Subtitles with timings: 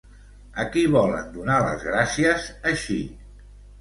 [0.61, 2.99] A qui volen donar les gràcies, així?